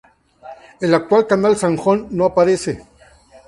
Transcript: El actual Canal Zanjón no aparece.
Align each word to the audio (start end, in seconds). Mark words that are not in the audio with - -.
El 0.79 0.95
actual 0.95 1.27
Canal 1.27 1.55
Zanjón 1.55 2.07
no 2.09 2.25
aparece. 2.25 2.83